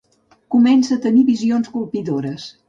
Comença 0.55 0.91
a 0.95 1.01
tenir 1.03 1.25
visions 1.27 1.71
colpidores. 1.75 2.49